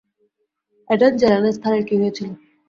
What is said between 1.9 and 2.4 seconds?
হয়েছিল।